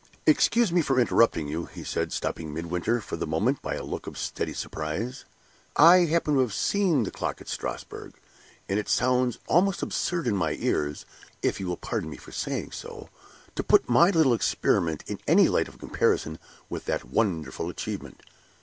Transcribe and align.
"Excuse 0.25 0.71
me 0.71 0.81
for 0.81 0.99
interrupting 0.99 1.47
you," 1.47 1.65
he 1.67 1.83
said, 1.83 2.11
stopping 2.11 2.51
Midwinter 2.51 3.01
for 3.01 3.17
the 3.17 3.27
moment, 3.27 3.61
by 3.61 3.75
a 3.75 3.83
look 3.83 4.07
of 4.07 4.17
steady 4.17 4.51
surprise. 4.51 5.25
"I 5.75 6.05
happen 6.05 6.33
to 6.33 6.39
have 6.39 6.55
seen 6.55 7.03
the 7.03 7.11
clock 7.11 7.39
at 7.39 7.47
Strasbourg; 7.47 8.15
and 8.67 8.79
it 8.79 8.89
sounds 8.89 9.37
almost 9.45 9.83
absurd 9.83 10.25
in 10.25 10.35
my 10.35 10.53
ears 10.53 11.05
(if 11.43 11.59
you 11.59 11.67
will 11.67 11.77
pardon 11.77 12.09
me 12.09 12.17
for 12.17 12.31
saying 12.31 12.71
so) 12.71 13.09
to 13.53 13.61
put 13.63 13.87
my 13.87 14.09
little 14.09 14.33
experiment 14.33 15.03
in 15.05 15.19
any 15.27 15.47
light 15.47 15.67
of 15.67 15.77
comparison 15.77 16.39
with 16.67 16.85
that 16.85 17.05
wonderful 17.05 17.69
achievement. 17.69 18.23